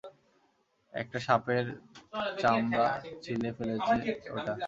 একটা 0.93 1.17
সাপের 1.19 1.65
চামড়া 2.41 2.87
ছিলে 3.21 3.49
ফেলেছে 3.57 3.93
ওটা। 4.31 4.53